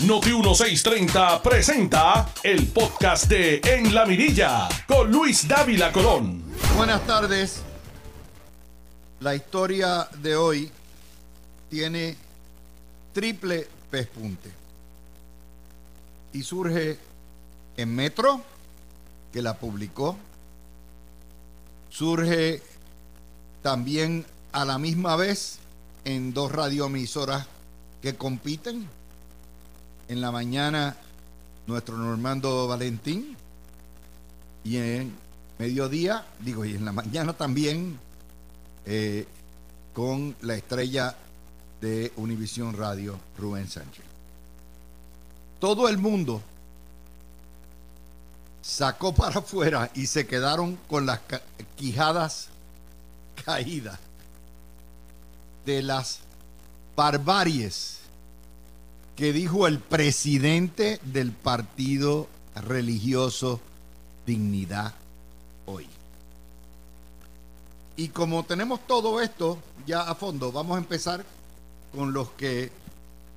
[0.00, 6.42] Noti 1630 presenta el podcast de En la Mirilla con Luis Dávila Colón.
[6.76, 7.62] Buenas tardes.
[9.20, 10.70] La historia de hoy
[11.70, 12.16] tiene
[13.12, 14.50] triple pespunte.
[16.32, 16.98] Y surge
[17.76, 18.42] en Metro,
[19.32, 20.18] que la publicó.
[21.88, 22.60] Surge
[23.62, 25.60] también a la misma vez
[26.04, 27.46] en dos radioemisoras
[28.02, 28.88] que compiten.
[30.14, 30.96] En la mañana,
[31.66, 33.36] nuestro Normando Valentín.
[34.62, 35.12] Y en
[35.58, 37.98] mediodía, digo, y en la mañana también,
[38.86, 39.26] eh,
[39.92, 41.16] con la estrella
[41.80, 44.04] de Univisión Radio, Rubén Sánchez.
[45.58, 46.40] Todo el mundo
[48.62, 51.22] sacó para afuera y se quedaron con las
[51.74, 52.50] quijadas
[53.44, 53.98] caídas
[55.66, 56.20] de las
[56.94, 58.03] barbaries
[59.16, 63.60] que dijo el presidente del partido religioso
[64.26, 64.94] Dignidad
[65.66, 65.86] hoy.
[67.96, 71.24] Y como tenemos todo esto ya a fondo, vamos a empezar
[71.94, 72.72] con los que,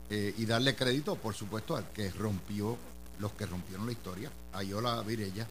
[0.10, 2.78] eh, y darle crédito, por supuesto, al que rompió,
[3.20, 5.46] los que rompieron la historia, Ayola Virella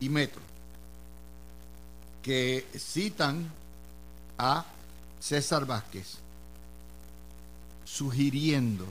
[0.00, 0.40] y Metro,
[2.22, 3.52] que citan
[4.38, 4.64] a
[5.20, 6.18] César Vázquez
[7.84, 8.86] sugiriendo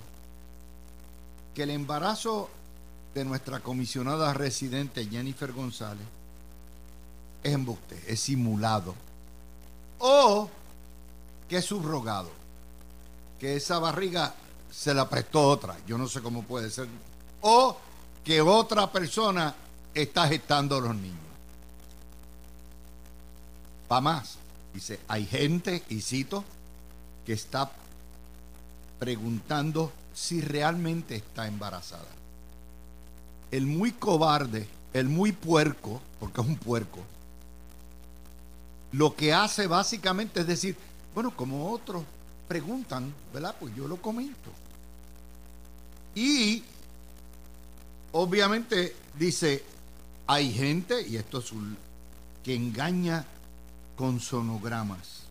[1.53, 2.49] que el embarazo
[3.13, 6.05] de nuestra comisionada residente Jennifer González
[7.43, 8.95] es embuste, es simulado,
[9.99, 10.49] o
[11.49, 12.29] que es subrogado,
[13.39, 14.33] que esa barriga
[14.71, 16.87] se la prestó otra, yo no sé cómo puede ser,
[17.41, 17.77] o
[18.23, 19.53] que otra persona
[19.93, 21.17] está gestando a los niños.
[23.91, 24.37] Va más,
[24.73, 26.45] dice, hay gente, y cito,
[27.25, 27.69] que está
[28.99, 32.07] preguntando si realmente está embarazada.
[33.51, 36.99] El muy cobarde, el muy puerco, porque es un puerco,
[38.91, 40.75] lo que hace básicamente es decir,
[41.13, 42.03] bueno, como otros
[42.47, 43.55] preguntan, ¿verdad?
[43.59, 44.51] Pues yo lo comento.
[46.13, 46.63] Y
[48.11, 49.63] obviamente dice,
[50.27, 51.77] hay gente, y esto es un,
[52.43, 53.25] que engaña
[53.95, 55.21] con sonogramas.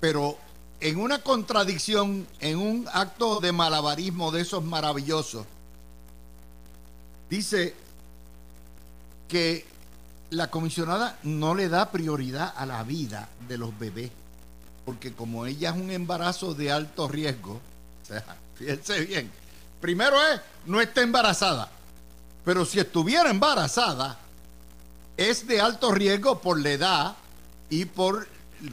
[0.00, 0.36] Pero
[0.82, 5.46] en una contradicción, en un acto de malabarismo de esos maravillosos,
[7.30, 7.72] dice
[9.28, 9.64] que
[10.30, 14.10] la comisionada no le da prioridad a la vida de los bebés,
[14.84, 17.60] porque como ella es un embarazo de alto riesgo,
[18.02, 18.24] o sea,
[18.56, 19.30] fíjense bien,
[19.80, 21.70] primero es, no está embarazada,
[22.44, 24.18] pero si estuviera embarazada,
[25.16, 27.16] es de alto riesgo por la edad
[27.70, 28.26] y por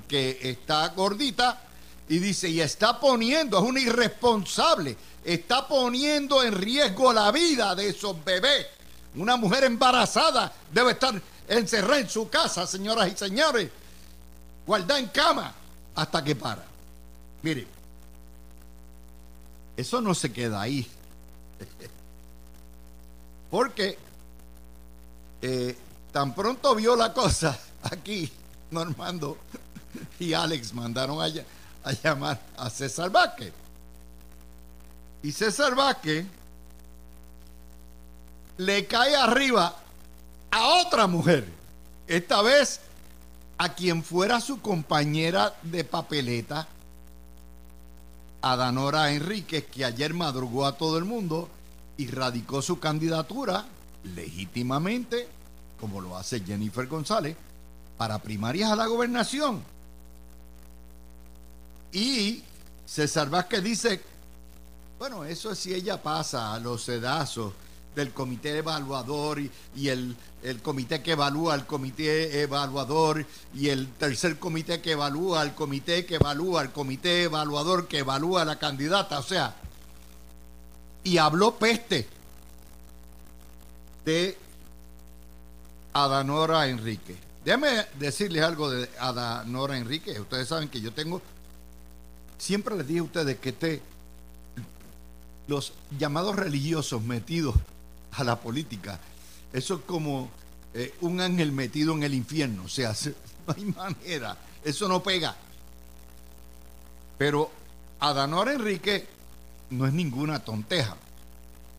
[0.07, 1.68] que está gordita
[2.09, 7.89] y dice, y está poniendo, es un irresponsable, está poniendo en riesgo la vida de
[7.89, 8.65] esos bebés.
[9.15, 13.69] Una mujer embarazada debe estar encerrada en su casa, señoras y señores,
[14.65, 15.53] guardada en cama
[15.93, 16.65] hasta que para.
[17.43, 17.67] Mire,
[19.77, 20.87] eso no se queda ahí.
[23.51, 23.99] Porque
[25.43, 25.77] eh,
[26.11, 28.31] tan pronto vio la cosa aquí,
[28.71, 29.37] Normando
[30.19, 31.45] y Alex mandaron allá
[31.83, 33.53] a llamar a César Vázquez.
[35.23, 36.25] Y César Vázquez
[38.57, 39.75] le cae arriba
[40.51, 41.47] a otra mujer,
[42.07, 42.81] esta vez
[43.57, 46.67] a quien fuera su compañera de papeleta,
[48.41, 51.49] a Danora Enríquez, que ayer madrugó a todo el mundo
[51.97, 53.65] y radicó su candidatura
[54.03, 55.27] legítimamente,
[55.79, 57.35] como lo hace Jennifer González,
[57.97, 59.61] para primarias a la gobernación.
[61.91, 62.43] Y
[62.85, 64.01] César Vázquez dice,
[64.97, 67.53] bueno, eso es si ella pasa a los sedazos
[67.95, 74.37] del comité evaluador y, el, el, comité que evalúa al comité evaluador y el tercer
[74.37, 79.19] comité que evalúa al comité que evalúa al comité evaluador que evalúa a la candidata.
[79.19, 79.55] O sea,
[81.03, 82.07] y habló peste
[84.05, 84.37] de
[85.93, 87.15] Adanora Enrique.
[87.43, 90.19] Déjame decirles algo de Adanora Enrique.
[90.19, 91.21] Ustedes saben que yo tengo
[92.39, 93.81] Siempre les dije a ustedes que este,
[95.47, 97.53] los llamados religiosos metidos
[98.13, 98.99] a la política,
[99.51, 100.29] eso es como
[100.73, 102.63] eh, un ángel metido en el infierno.
[102.63, 102.95] O sea,
[103.47, 105.35] no hay manera, eso no pega.
[107.17, 107.51] Pero
[107.99, 109.05] Adanor Enrique
[109.71, 110.95] no es ninguna tonteja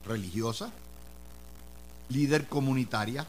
[0.07, 0.71] religiosa,
[2.11, 3.27] líder comunitaria,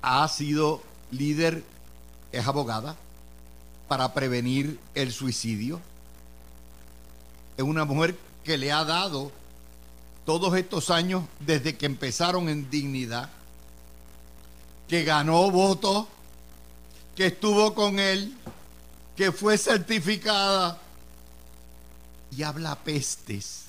[0.00, 1.62] ha sido líder,
[2.32, 2.96] es abogada,
[3.92, 5.78] para prevenir el suicidio.
[7.58, 9.30] es una mujer que le ha dado
[10.24, 13.28] todos estos años desde que empezaron en dignidad,
[14.88, 16.06] que ganó votos,
[17.14, 18.34] que estuvo con él,
[19.14, 20.78] que fue certificada
[22.34, 23.64] y habla pestes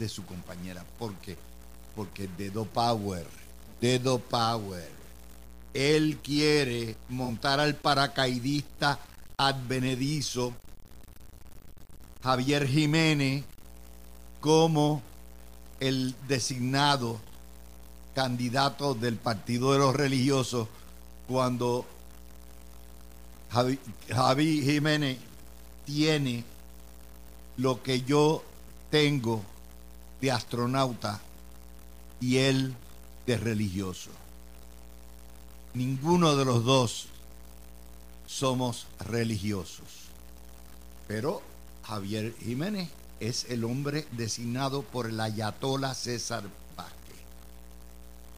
[0.00, 0.84] de su compañera.
[0.98, 1.36] ¿Por qué?
[1.94, 3.28] Porque dedo power,
[3.80, 4.90] dedo power.
[5.72, 8.98] Él quiere montar al paracaidista
[9.48, 10.54] advenedizo
[12.22, 13.44] Javier Jiménez
[14.40, 15.02] como
[15.80, 17.20] el designado
[18.14, 20.68] candidato del Partido de los Religiosos
[21.26, 21.86] cuando
[24.08, 25.18] Javi, Jiménez
[25.84, 26.44] tiene
[27.56, 28.42] lo que yo
[28.90, 29.42] tengo
[30.20, 31.20] de astronauta
[32.20, 32.74] y él
[33.26, 34.10] de religioso.
[35.74, 37.08] Ninguno de los dos
[38.32, 40.08] somos religiosos.
[41.06, 41.42] Pero
[41.84, 42.88] Javier Jiménez
[43.20, 46.44] es el hombre designado por el ayatola César
[46.76, 47.20] Vázquez.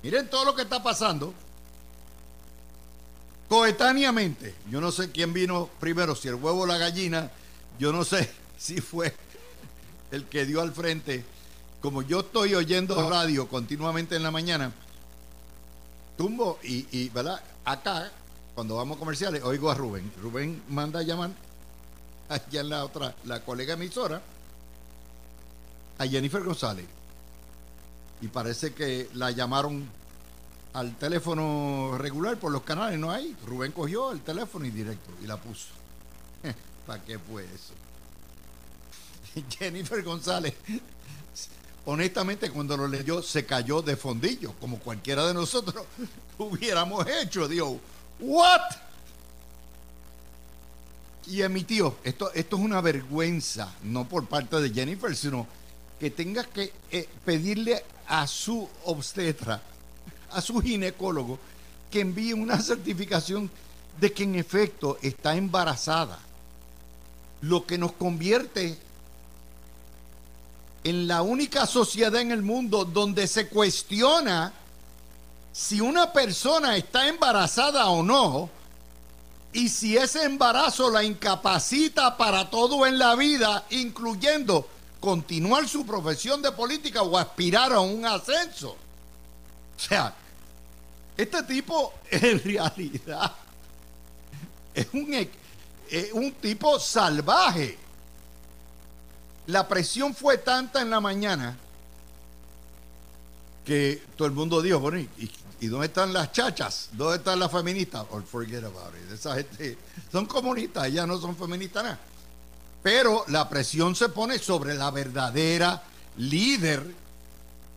[0.03, 1.33] Miren todo lo que está pasando.
[3.49, 7.31] Coetáneamente, yo no sé quién vino primero, si el huevo o la gallina,
[7.79, 9.15] yo no sé si fue
[10.11, 11.25] el que dio al frente.
[11.81, 14.73] Como yo estoy oyendo radio continuamente en la mañana,
[16.17, 17.43] tumbo y, y ¿verdad?
[17.65, 18.11] Acá,
[18.55, 20.13] cuando vamos a comerciales, oigo a Rubén.
[20.23, 21.31] Rubén manda a llamar
[22.29, 24.23] allá en la otra, la colega emisora,
[25.99, 26.87] a Jennifer González.
[28.21, 29.89] Y parece que la llamaron
[30.73, 33.37] al teléfono regular por los canales, no hay.
[33.47, 35.69] Rubén cogió el teléfono y directo y la puso.
[36.87, 37.75] ¿Para qué fue eso?
[39.59, 40.55] Jennifer González,
[41.87, 45.85] honestamente, cuando lo leyó, se cayó de fondillo, como cualquiera de nosotros
[46.39, 47.49] hubiéramos hecho.
[47.49, 47.79] Dios,
[48.21, 48.61] ¿what?
[51.27, 55.47] Y emitió, esto, esto es una vergüenza, no por parte de Jennifer, sino
[55.99, 59.63] que tengas que eh, pedirle a su obstetra,
[60.31, 61.39] a su ginecólogo,
[61.91, 63.51] que envíe una certificación
[64.01, 66.19] de que en efecto está embarazada.
[67.41, 68.77] Lo que nos convierte
[70.83, 74.53] en la única sociedad en el mundo donde se cuestiona
[75.55, 78.51] si una persona está embarazada o no,
[79.53, 84.69] y si ese embarazo la incapacita para todo en la vida, incluyendo
[84.99, 88.71] continuar su profesión de política o aspirar a un ascenso.
[88.71, 90.13] O sea,
[91.17, 93.33] este tipo en realidad
[94.75, 95.15] es un,
[95.89, 97.79] es un tipo salvaje.
[99.47, 101.57] La presión fue tanta en la mañana
[103.65, 106.91] que todo el mundo dijo, bueno, ¿y, dónde están las chachas?
[106.93, 108.05] ¿Dónde están las feministas?
[108.11, 109.13] Or forget about it.
[109.13, 109.79] Esa gente
[110.13, 111.99] son comunistas, ellas no son feministas nada.
[112.83, 115.83] Pero la presión se pone sobre la verdadera
[116.19, 116.85] líder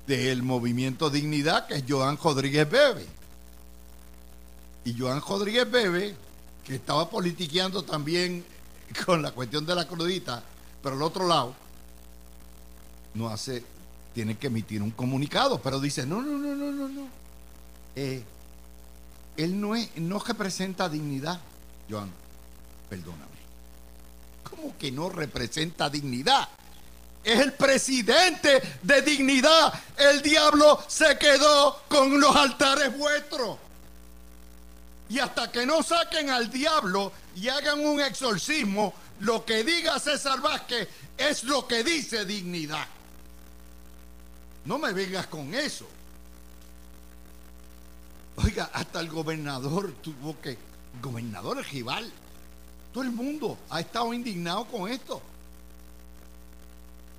[0.05, 3.05] del movimiento Dignidad, que es Joan Rodríguez Bebe.
[4.83, 6.15] Y Joan Rodríguez Bebe,
[6.65, 8.45] que estaba politiqueando también
[9.05, 10.43] con la cuestión de la crudita,
[10.81, 11.53] pero al otro lado,
[13.13, 13.63] no hace,
[14.17, 17.07] tiene que emitir un comunicado, pero dice, no, no, no, no, no, no.
[17.95, 18.23] Eh,
[19.37, 21.39] él no, es, no representa dignidad,
[21.87, 22.11] Joan,
[22.89, 23.37] perdóname.
[24.49, 26.49] ¿Cómo que no representa dignidad?
[27.23, 29.71] Es el presidente de dignidad.
[29.95, 33.59] El diablo se quedó con los altares vuestros.
[35.09, 40.41] Y hasta que no saquen al diablo y hagan un exorcismo, lo que diga César
[40.41, 40.89] Vázquez
[41.19, 42.96] es lo que dice dignidad.
[44.67, 45.87] No me vengas con eso.
[48.35, 50.57] Oiga, hasta el gobernador tuvo que,
[51.01, 52.11] gobernador Gival,
[52.93, 55.21] todo el mundo ha estado indignado con esto.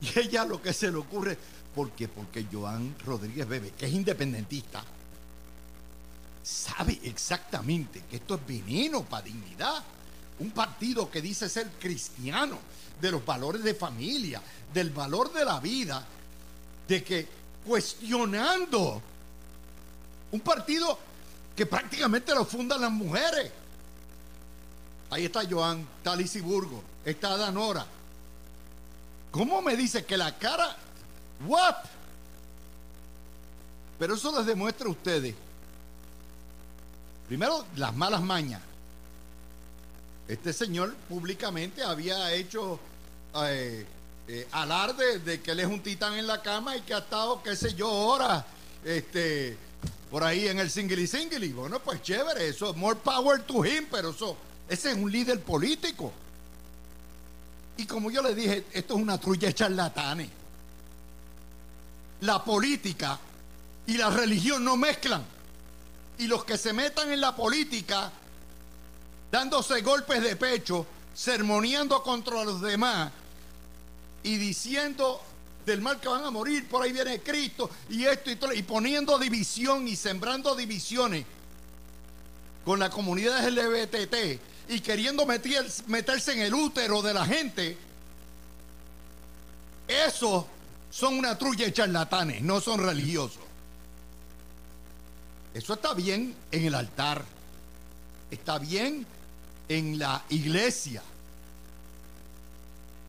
[0.03, 1.39] Y ella lo que se le ocurre,
[1.75, 2.07] ¿por qué?
[2.07, 4.85] Porque Joan Rodríguez Bebe, que es independentista,
[6.43, 9.83] sabe exactamente que esto es veneno para dignidad
[10.39, 12.59] un partido que dice ser cristiano,
[13.01, 16.07] de los valores de familia, del valor de la vida,
[16.89, 17.29] de que
[17.65, 19.01] cuestionando
[20.33, 20.99] un partido
[21.55, 23.53] que prácticamente lo fundan las mujeres.
[25.11, 27.87] Ahí está Joan, está Lizy Burgo, está Danora.
[29.31, 30.77] ¿Cómo me dice que la cara,
[31.47, 31.77] what?
[33.99, 35.35] Pero eso les demuestra a ustedes,
[37.29, 38.63] primero, las malas mañas
[40.29, 42.79] este señor públicamente había hecho
[43.47, 43.87] eh,
[44.31, 47.43] eh, alarde de que él es un titán en la cama y que ha estado,
[47.43, 48.45] qué sé yo, horas
[48.85, 49.57] este,
[50.11, 51.49] por ahí en el single y single.
[51.55, 54.37] Bueno, pues chévere, eso, more power to him, pero eso,
[54.69, 56.13] ese es un líder político.
[57.79, 60.29] Y como yo le dije, esto es una trulla de.
[62.21, 63.19] La política
[63.87, 65.25] y la religión no mezclan.
[66.19, 68.13] Y los que se metan en la política
[69.33, 73.11] dándose golpes de pecho, sermoneando contra los demás
[74.29, 75.23] y diciendo
[75.65, 78.63] del mal que van a morir, por ahí viene Cristo y esto y todo, y
[78.63, 81.25] poniendo división y sembrando divisiones
[82.63, 87.79] con la comunidad LGBT y queriendo meterse en el útero de la gente,
[89.87, 90.45] esos
[90.91, 93.41] son una trulla de charlatanes, no son religiosos.
[95.55, 97.25] Eso está bien en el altar,
[98.31, 99.07] está bien
[99.71, 101.03] en la iglesia.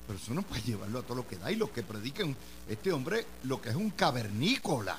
[0.09, 1.51] Pero eso no puede llevarlo a todo lo que da.
[1.51, 2.35] Y los que predican,
[2.67, 4.97] este hombre, lo que es un cavernícola.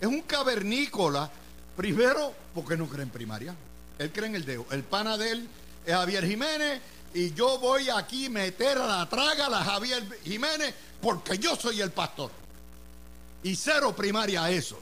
[0.00, 1.30] Es un cavernícola,
[1.76, 3.54] primero, porque no cree en primaria.
[4.00, 4.66] Él cree en el dedo.
[4.72, 5.48] El pana de él
[5.86, 6.80] es Javier Jiménez.
[7.14, 11.54] Y yo voy aquí a meter a la traga a la Javier Jiménez porque yo
[11.54, 12.32] soy el pastor.
[13.44, 14.80] Y cero primaria a eso.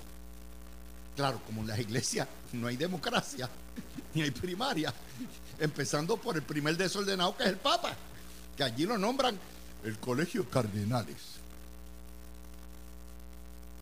[1.17, 3.47] Claro, como en las iglesias no hay democracia,
[4.15, 4.95] ni hay primaria,
[5.61, 7.95] empezando por el primer desordenado que es el Papa,
[8.57, 9.39] que allí lo nombran
[9.85, 11.17] el colegio cardenales.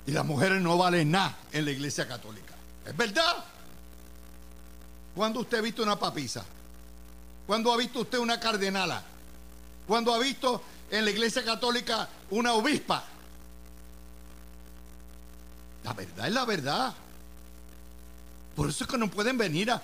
[0.07, 2.55] Y las mujeres no valen nada en la iglesia católica.
[2.85, 3.45] ¿Es verdad?
[5.15, 6.45] ¿Cuándo usted ha visto una papisa?
[7.47, 9.03] ¿Cuándo ha visto usted una cardenala?
[9.87, 13.05] ¿Cuándo ha visto en la iglesia católica una obispa?
[15.85, 16.95] La verdad es la verdad.
[18.57, 19.83] Por eso es que no pueden venir a,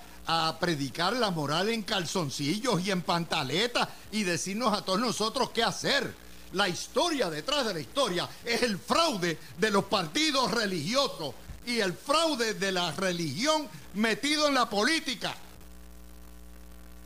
[0.58, 6.14] predicar la moral en calzoncillos y en pantaletas y decirnos a todos nosotros qué hacer.
[6.52, 11.34] La historia detrás de la historia es el fraude de los partidos religiosos
[11.66, 15.34] y el fraude de la religión metido en la política.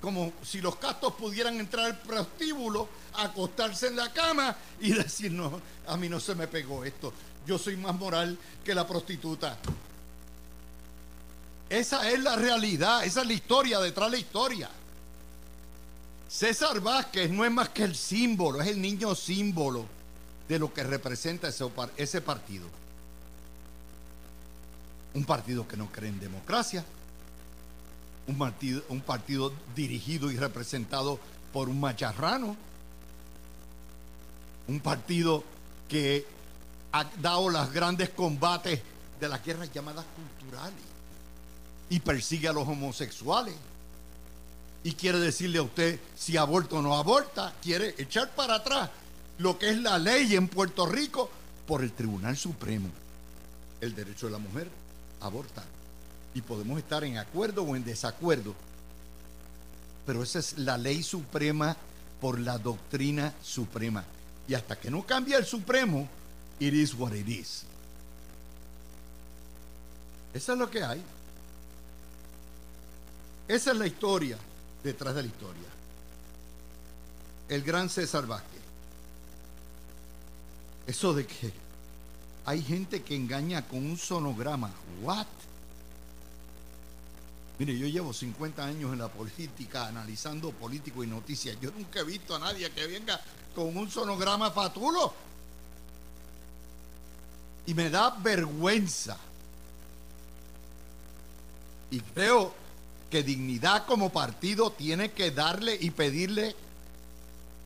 [0.00, 5.60] Como si los castos pudieran entrar al prostíbulo, acostarse en la cama y decir, no,
[5.86, 7.12] a mí no se me pegó esto.
[7.46, 9.58] Yo soy más moral que la prostituta.
[11.68, 14.70] Esa es la realidad, esa es la historia detrás de la historia.
[16.28, 19.86] César Vázquez no es más que el símbolo, es el niño símbolo
[20.48, 21.64] de lo que representa ese,
[21.96, 22.66] ese partido.
[25.14, 26.84] Un partido que no cree en democracia,
[28.26, 31.18] un partido, un partido dirigido y representado
[31.52, 32.56] por un macharrano,
[34.66, 35.44] un partido
[35.88, 36.26] que
[36.92, 38.80] ha dado los grandes combates
[39.20, 40.93] de las guerras llamadas culturales
[41.90, 43.54] y persigue a los homosexuales.
[44.82, 48.90] Y quiere decirle a usted si aborta o no aborta, quiere echar para atrás
[49.38, 51.30] lo que es la ley en Puerto Rico
[51.66, 52.88] por el Tribunal Supremo.
[53.80, 54.68] El derecho de la mujer
[55.20, 55.64] a abortar.
[56.34, 58.54] Y podemos estar en acuerdo o en desacuerdo.
[60.06, 61.76] Pero esa es la ley suprema
[62.20, 64.04] por la doctrina suprema.
[64.46, 66.08] Y hasta que no cambie el Supremo,
[66.58, 67.64] it is what it is.
[70.34, 71.02] Eso es lo que hay.
[73.46, 74.38] Esa es la historia
[74.82, 75.68] detrás de la historia.
[77.48, 78.60] El gran César Vázquez.
[80.86, 81.52] Eso de que
[82.46, 84.70] hay gente que engaña con un sonograma.
[85.02, 85.26] ¿What?
[87.58, 91.56] Mire, yo llevo 50 años en la política analizando político y noticias.
[91.60, 93.20] Yo nunca he visto a nadie que venga
[93.54, 95.14] con un sonograma fatulo.
[97.66, 99.16] Y me da vergüenza.
[101.90, 102.63] Y creo
[103.14, 106.56] que Dignidad como partido tiene que darle y pedirle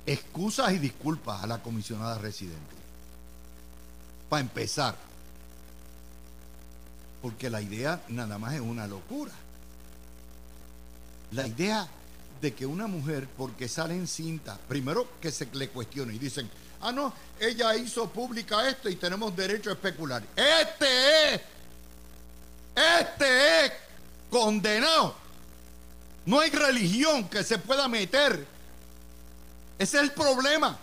[0.04, 2.76] excusas y disculpas a la comisionada residente.
[4.28, 4.94] Para empezar.
[7.22, 9.32] Porque la idea nada más es una locura.
[11.30, 11.88] La idea
[12.42, 16.50] de que una mujer, porque sale en cinta, primero que se le cuestione y dicen,
[16.82, 20.22] ah, no, ella hizo pública esto y tenemos derecho a especular.
[20.36, 21.40] Este es,
[22.76, 23.72] este es
[24.28, 25.27] condenado
[26.26, 28.46] no hay religión que se pueda meter.
[29.78, 30.78] Ese es el problema.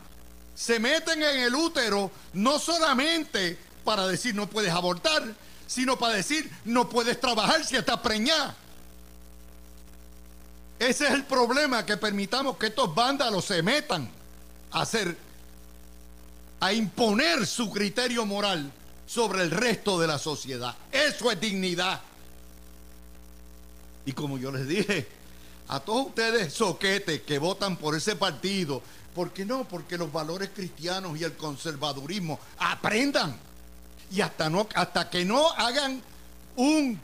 [0.56, 5.24] Se meten en el útero no solamente para decir no puedes abortar,
[5.68, 8.56] sino para decir no puedes trabajar si estás preñada.
[10.80, 14.10] Ese es el problema, que permitamos que estos vándalos se metan
[14.72, 15.16] a hacer,
[16.60, 18.72] a imponer su criterio moral
[19.08, 20.76] sobre el resto de la sociedad.
[20.92, 22.02] Eso es dignidad.
[24.06, 25.08] Y como yo les dije,
[25.68, 28.82] a todos ustedes soquetes que votan por ese partido,
[29.14, 29.68] ¿por qué no?
[29.68, 33.36] Porque los valores cristianos y el conservadurismo aprendan.
[34.12, 36.02] Y hasta, no, hasta que no hagan
[36.56, 37.00] un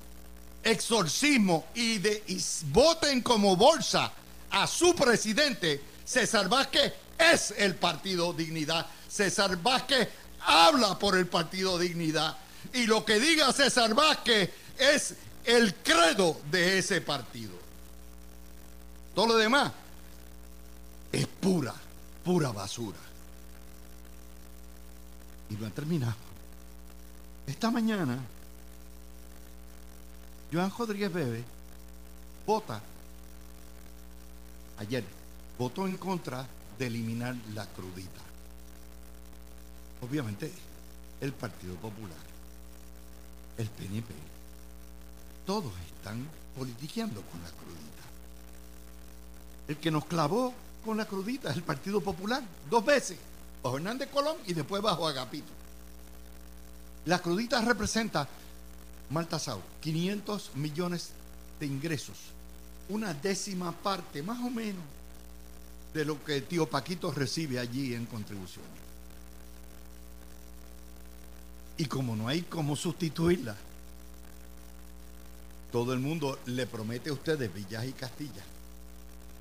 [0.63, 2.23] exorcismo y, de,
[2.65, 4.11] voten como bolsa
[4.51, 8.85] a su presidente, César Vázquez es el Partido Dignidad.
[9.09, 10.09] César Vázquez
[10.41, 12.37] habla por el Partido Dignidad.
[12.73, 15.15] Y lo que diga César Vázquez es
[15.45, 17.60] el credo de ese partido.
[19.21, 19.71] Todo lo demás
[21.11, 21.75] es pura,
[22.25, 22.97] pura basura.
[25.47, 26.15] Y no ha terminado.
[27.45, 28.17] Esta mañana,
[30.51, 31.43] Joan Rodríguez Bebe
[32.47, 32.81] vota,
[34.79, 35.03] ayer,
[35.55, 36.47] votó en contra
[36.79, 38.21] de eliminar la crudita.
[40.01, 40.51] Obviamente,
[41.19, 42.17] el Partido Popular,
[43.59, 44.15] el PNP,
[45.45, 47.90] todos están politiqueando con la crudita.
[49.67, 50.53] El que nos clavó
[50.83, 53.17] con la crudita el Partido Popular, dos veces,
[53.63, 55.51] bajo Hernández Colón y después bajo Agapito.
[57.05, 58.27] La crudita representa,
[59.39, 61.11] Sau, 500 millones
[61.59, 62.17] de ingresos,
[62.89, 64.83] una décima parte más o menos
[65.93, 68.71] de lo que tío Paquito recibe allí en contribuciones.
[71.77, 73.55] Y como no hay cómo sustituirla,
[75.71, 78.43] todo el mundo le promete a ustedes Villas y Castilla.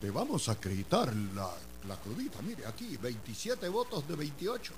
[0.02, 1.50] Le vamos a acreditar la,
[1.88, 2.40] la crudita.
[2.42, 4.72] Mire, aquí 27 votos de 28.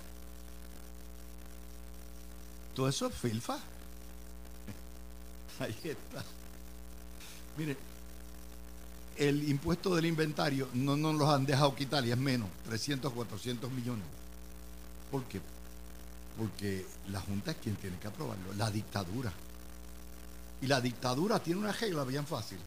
[2.74, 3.58] Todo eso es filfa.
[5.60, 6.24] Ahí está.
[7.56, 7.76] Mire,
[9.16, 13.70] el impuesto del inventario no nos los han dejado quitar y es menos, 300, 400
[13.70, 14.04] millones.
[15.10, 15.40] ¿Por qué?
[16.38, 19.32] Porque la Junta es quien tiene que aprobarlo, la dictadura.
[20.62, 22.58] Y la dictadura tiene una regla bien fácil.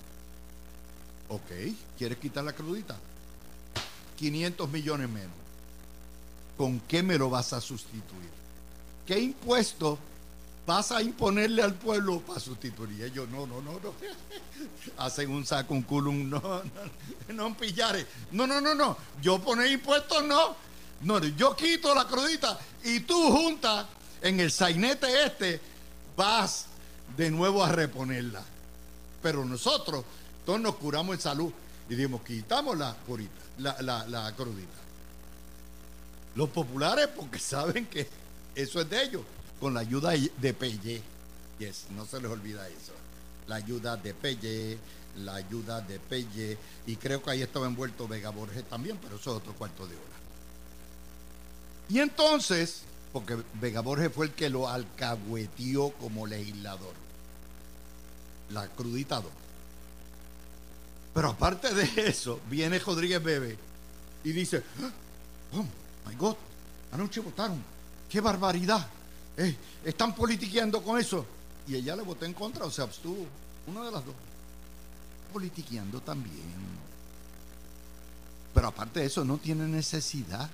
[1.29, 1.51] Ok,
[1.97, 2.97] ¿quieres quitar la crudita?
[4.17, 5.31] 500 millones menos.
[6.57, 8.29] ¿Con qué me lo vas a sustituir?
[9.05, 9.99] ¿Qué impuesto
[10.65, 12.99] vas a imponerle al pueblo para sustituir?
[12.99, 13.93] Y ellos, no, no, no, no.
[15.03, 18.05] Hacen un saco, un culo, un no, no, no pillare.
[18.31, 18.97] No, no, no, no.
[19.21, 20.55] Yo poner impuestos, no.
[21.01, 23.87] No, yo quito la crudita y tú junta
[24.21, 25.59] en el sainete este
[26.15, 26.67] vas
[27.17, 28.41] de nuevo a reponerla.
[29.21, 30.05] Pero nosotros
[30.45, 31.51] todos nos curamos en salud
[31.89, 32.95] y dijimos, quitamos la,
[33.57, 34.77] la, la, la crudita.
[36.35, 38.07] Los populares porque saben que
[38.53, 39.21] eso es de ellos,
[39.59, 41.01] con la ayuda de Pelle.
[41.59, 42.93] Yes, no se les olvida eso.
[43.47, 44.77] La ayuda de Pelle,
[45.17, 49.31] la ayuda de Pelle, y creo que ahí estaba envuelto Vega Borges también, pero eso
[49.31, 50.03] es otro cuarto de hora.
[51.89, 52.81] Y entonces,
[53.13, 56.93] porque Vega Borges fue el que lo alcahueteó como legislador,
[58.49, 59.31] la crudita 2.
[61.15, 63.57] Pero aparte de eso, viene Rodríguez Bebe
[64.25, 64.61] y dice,
[65.53, 65.63] oh
[66.09, 66.35] my God,
[66.91, 67.63] anoche votaron
[68.09, 68.85] ¡Qué barbaridad!
[69.37, 71.25] Eh, están politiqueando con eso.
[71.67, 73.25] Y ella le votó en contra o se abstuvo.
[73.67, 74.13] Una de las dos.
[75.33, 76.53] Politiqueando también.
[78.53, 80.49] Pero aparte de eso, no tiene necesidad.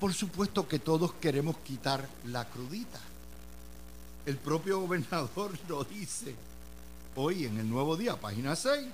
[0.00, 3.00] Por supuesto que todos queremos quitar la crudita.
[4.26, 6.34] El propio gobernador lo dice
[7.16, 8.86] hoy en el nuevo día, página 6.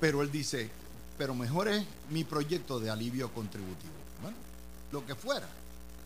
[0.00, 0.70] Pero él dice,
[1.16, 3.92] pero mejor es mi proyecto de alivio contributivo.
[4.20, 4.36] Bueno,
[4.90, 5.48] lo que fuera.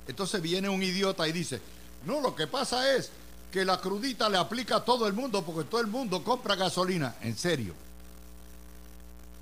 [0.07, 1.61] Entonces viene un idiota y dice,
[2.05, 3.11] no, lo que pasa es
[3.51, 7.17] que la crudita le aplica a todo el mundo porque todo el mundo compra gasolina.
[7.23, 7.75] En serio.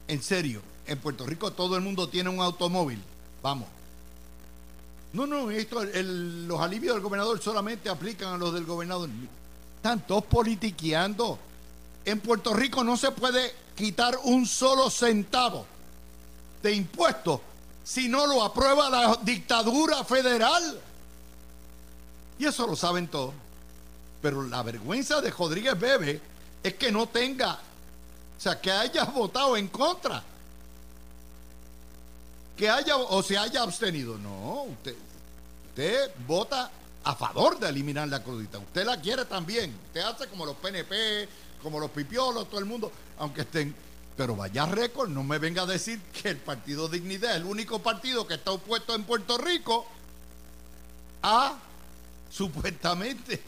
[0.08, 0.62] En serio.
[0.86, 3.02] En Puerto Rico todo el mundo tiene un automóvil.
[3.42, 3.68] Vamos.
[5.12, 9.08] No, no, esto, los alivios del gobernador solamente aplican a los del gobernador.
[9.84, 11.38] Están todos politiqueando.
[12.06, 15.66] En Puerto Rico no se puede quitar un solo centavo
[16.62, 17.42] de impuestos
[17.84, 20.80] si no lo aprueba la dictadura federal.
[22.38, 23.34] Y eso lo saben todos.
[24.22, 26.18] Pero la vergüenza de Rodríguez Bebe
[26.62, 30.22] es que no tenga, o sea, que haya votado en contra.
[32.56, 34.16] Que haya o se haya abstenido.
[34.16, 34.96] No, usted,
[35.68, 36.70] usted vota
[37.04, 38.58] a favor de eliminar la crudita.
[38.58, 39.74] Usted la quiere también.
[39.86, 41.28] Usted hace como los PNP,
[41.62, 43.74] como los pipiolos, todo el mundo, aunque estén
[44.16, 47.80] pero vaya récord, no me venga a decir que el Partido Dignidad es el único
[47.80, 49.86] partido que está opuesto en Puerto Rico
[51.22, 51.56] a,
[52.30, 53.42] supuestamente,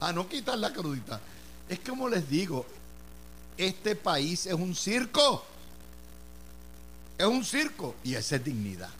[0.00, 1.20] a no quitar la crudita.
[1.68, 2.64] Es como les digo,
[3.58, 5.44] este país es un circo.
[7.18, 8.90] Es un circo y esa es dignidad.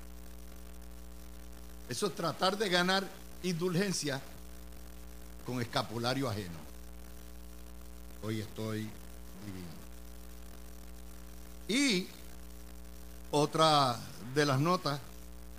[1.88, 3.06] Eso es tratar de ganar
[3.48, 4.20] indulgencia
[5.44, 6.58] con escapulario ajeno.
[8.22, 8.78] Hoy estoy
[9.46, 9.76] divino.
[11.68, 12.08] Y
[13.30, 13.98] otra
[14.34, 15.00] de las notas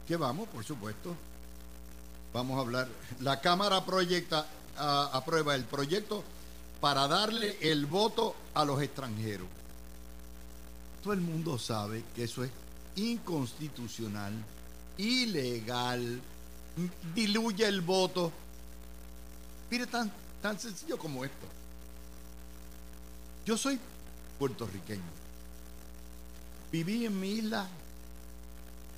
[0.08, 1.16] que vamos, por supuesto,
[2.34, 2.88] vamos a hablar,
[3.22, 4.46] la Cámara proyecta,
[4.78, 6.24] aprueba el proyecto
[6.80, 9.48] para darle el voto a los extranjeros.
[11.04, 12.52] Todo el mundo sabe que eso es
[12.96, 14.34] inconstitucional,
[14.98, 16.22] ilegal,
[17.14, 18.32] diluye el voto.
[19.70, 20.12] Mire, tan,
[20.42, 21.48] tan sencillo como esto.
[23.46, 23.80] Yo soy
[24.40, 25.02] puertorriqueño.
[26.72, 27.68] Viví en mi isla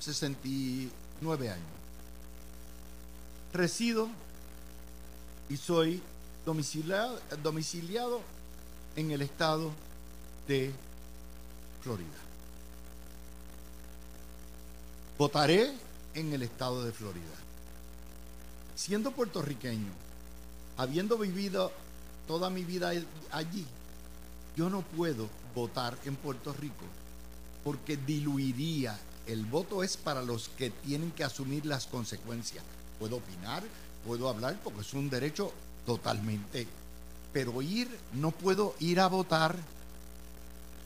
[0.00, 1.66] 69 años.
[3.52, 4.08] Resido
[5.48, 6.02] y soy
[6.44, 8.20] domiciliado, domiciliado
[8.96, 9.70] en el estado
[10.48, 10.72] de
[11.82, 12.08] Florida.
[15.18, 15.72] Votaré
[16.14, 17.24] en el estado de Florida.
[18.80, 19.92] Siendo puertorriqueño,
[20.78, 21.70] habiendo vivido
[22.26, 22.90] toda mi vida
[23.30, 23.66] allí,
[24.56, 26.86] yo no puedo votar en Puerto Rico
[27.62, 28.98] porque diluiría.
[29.26, 32.64] El voto es para los que tienen que asumir las consecuencias.
[32.98, 33.62] Puedo opinar,
[34.06, 35.52] puedo hablar porque es un derecho
[35.84, 36.66] totalmente.
[37.34, 39.58] Pero ir, no puedo ir a votar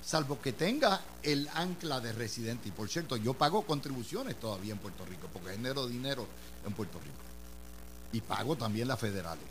[0.05, 2.71] salvo que tenga el ancla de residente.
[2.71, 6.27] Y por cierto, yo pago contribuciones todavía en Puerto Rico porque genero dinero
[6.67, 7.34] en Puerto Rico.
[8.15, 9.45] Y pago también las federales.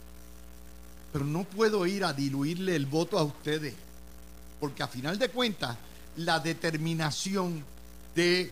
[1.12, 3.76] Pero no puedo ir a diluirle el voto a ustedes
[4.64, 5.76] porque a final de cuentas
[6.16, 7.66] la determinación
[8.16, 8.50] de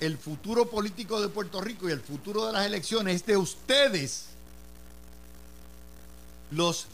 [0.00, 4.24] el futuro político de Puerto Rico y el futuro de las elecciones es de ustedes,
[6.50, 6.86] los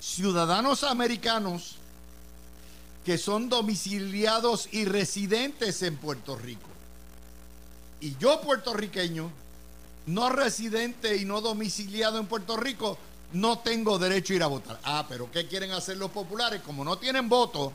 [0.00, 1.76] ciudadanos americanos
[3.04, 6.70] que son domiciliados y residentes en Puerto Rico.
[8.00, 9.30] Y yo puertorriqueño,
[10.06, 12.98] no residente y no domiciliado en Puerto Rico,
[13.32, 14.78] no tengo derecho a ir a votar.
[14.84, 16.62] Ah, pero ¿qué quieren hacer los populares?
[16.62, 17.72] Como no tienen voto,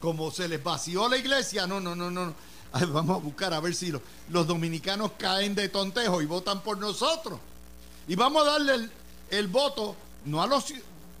[0.00, 2.34] como se les vació la iglesia, no, no, no, no.
[2.92, 7.38] vamos a buscar a ver si los, dominicanos caen de tontejo y votan por nosotros.
[8.08, 8.88] Y vamos a darle
[9.30, 10.72] el, voto no a los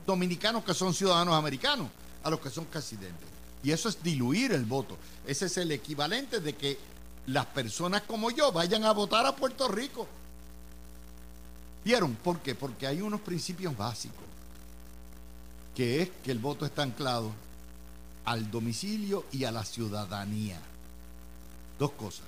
[0.06, 1.88] dominicanos que son ciudadanos americanos,
[2.24, 3.28] a los que son residentes.
[3.62, 4.96] Y eso es diluir el voto.
[5.26, 6.78] Ese es el equivalente de que
[7.26, 10.08] las personas como yo vayan a votar a Puerto Rico.
[11.84, 12.14] ¿Vieron?
[12.14, 12.54] ¿Por qué?
[12.54, 14.24] Porque hay unos principios básicos,
[15.74, 17.32] que es que el voto está anclado
[18.24, 20.60] al domicilio y a la ciudadanía.
[21.78, 22.26] Dos cosas.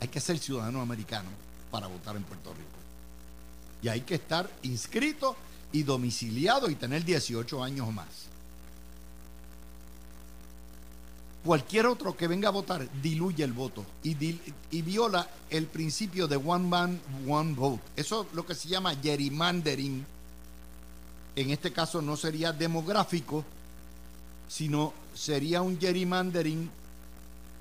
[0.00, 1.28] Hay que ser ciudadano americano
[1.70, 2.68] para votar en Puerto Rico.
[3.82, 5.36] Y hay que estar inscrito
[5.72, 8.08] y domiciliado y tener 18 años o más.
[11.44, 14.14] Cualquier otro que venga a votar diluye el voto y,
[14.82, 17.82] viola el principio de one man, one vote.
[17.96, 20.06] Eso es lo que se llama gerrymandering.
[21.34, 23.44] En este caso no sería demográfico,
[24.48, 26.70] sino sería un gerrymandering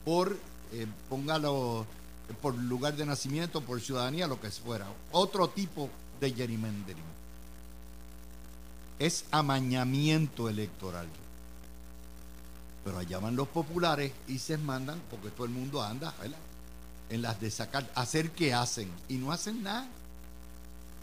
[0.06, 0.38] por,
[0.74, 1.88] eh, póngalo,
[2.40, 4.86] por lugar de nacimiento, por ciudadanía, lo que fuera.
[5.12, 5.90] Otro tipo
[6.20, 7.04] de gerrymandering.
[9.00, 11.08] Es amañamiento electoral.
[12.84, 16.14] Pero allá van los populares y se mandan, porque todo el mundo anda
[17.10, 19.88] en las de sacar, hacer que hacen y no hacen nada.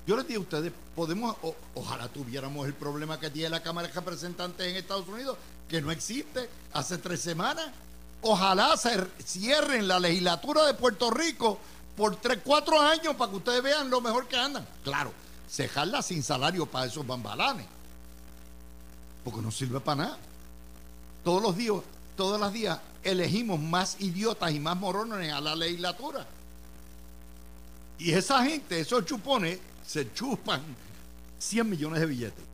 [0.06, 1.36] Yo les digo a ustedes, podemos,
[1.74, 5.36] ojalá tuviéramos el problema que tiene la Cámara de Representantes en Estados Unidos,
[5.68, 7.66] que no existe hace tres semanas.
[8.22, 11.58] Ojalá se cierren la legislatura de Puerto Rico
[11.94, 14.66] por tres, cuatro años para que ustedes vean lo mejor que andan.
[14.82, 15.12] Claro,
[15.48, 17.66] cejarla sin salario para esos bambalanes.
[19.22, 20.18] Porque no sirve para nada.
[21.28, 21.74] Todos los días,
[22.16, 26.26] todos los días elegimos más idiotas y más morones a la legislatura.
[27.98, 30.62] Y esa gente, esos chupones, se chupan
[31.38, 32.44] 100 millones de billetes.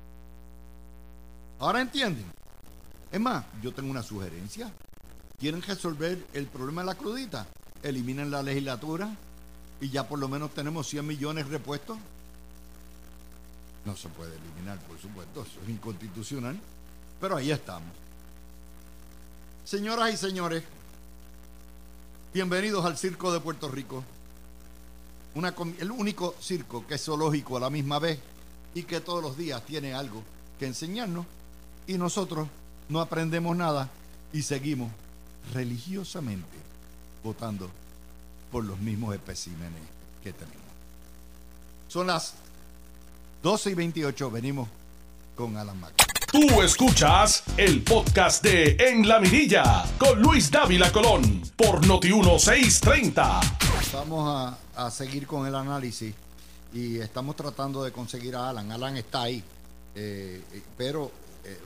[1.61, 2.25] Ahora entienden.
[3.13, 4.69] Es más, yo tengo una sugerencia.
[5.39, 7.47] ¿Quieren resolver el problema de la crudita?
[7.81, 9.09] Eliminen la legislatura
[9.81, 11.97] y ya por lo menos tenemos 100 millones repuestos.
[13.85, 16.59] No se puede eliminar, por supuesto, eso es inconstitucional,
[17.21, 18.04] pero ahí estamos.
[19.65, 20.63] Señoras y señores,
[22.35, 24.05] bienvenidos al Circo de Puerto Rico
[25.81, 28.19] el único circo que es zoológico a la misma vez
[28.75, 30.23] y que todos los días tiene algo
[30.59, 31.25] que enseñarnos
[31.87, 32.47] y nosotros
[32.91, 33.89] no aprendemos nada
[34.35, 34.93] y seguimos
[35.55, 36.59] religiosamente
[37.25, 37.71] votando
[38.53, 39.83] por los mismos especímenes
[40.23, 40.61] que tenemos.
[41.89, 42.35] Son las
[43.43, 44.69] 12 y 28, venimos
[45.35, 46.04] con Alan Mac.
[46.35, 53.41] Tú escuchas el podcast de En la Mirilla con Luis Dávila Colón por Noti 1630.
[53.93, 56.13] Vamos a, seguir con el análisis
[56.73, 58.73] y estamos tratando de conseguir a Alan.
[58.73, 59.45] Alan está ahí,
[59.95, 61.13] eh, eh, pero
[61.45, 61.57] eh,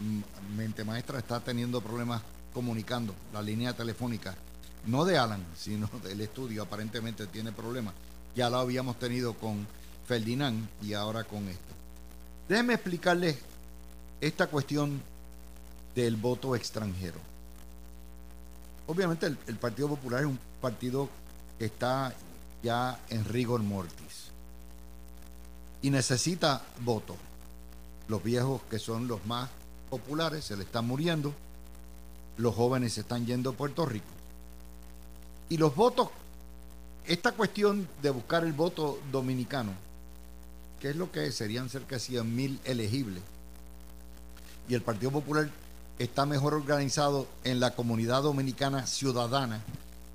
[0.54, 2.20] Mente Maestra está teniendo problemas
[2.52, 4.34] comunicando la línea telefónica,
[4.84, 7.94] no de Alan, sino del estudio, aparentemente tiene problemas.
[8.36, 9.66] Ya lo habíamos tenido con
[10.06, 11.72] Ferdinand y ahora con esto.
[12.50, 13.38] Déjenme explicarles
[14.20, 15.00] esta cuestión
[15.94, 17.18] del voto extranjero.
[18.86, 21.08] Obviamente el, Partido Popular es un partido
[21.58, 22.14] está
[22.62, 24.30] ya en rigor mortis
[25.82, 27.16] y necesita votos.
[28.08, 29.50] Los viejos que son los más
[29.90, 31.34] populares se le están muriendo,
[32.38, 34.06] los jóvenes se están yendo a Puerto Rico.
[35.50, 36.08] Y los votos,
[37.06, 39.72] esta cuestión de buscar el voto dominicano,
[40.80, 43.22] que es lo que serían cerca de 100 mil elegibles,
[44.68, 45.48] y el Partido Popular
[45.98, 49.62] está mejor organizado en la comunidad dominicana ciudadana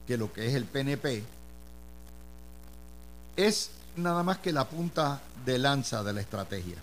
[0.07, 1.23] que lo que es el PNP,
[3.35, 6.75] es nada más que la punta de lanza de la estrategia.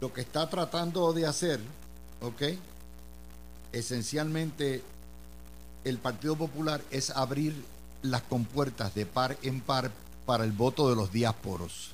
[0.00, 1.60] Lo que está tratando de hacer,
[2.20, 2.42] ¿ok?
[3.72, 4.82] Esencialmente
[5.84, 7.54] el Partido Popular es abrir
[8.02, 9.90] las compuertas de par en par
[10.24, 11.92] para el voto de los diásporos.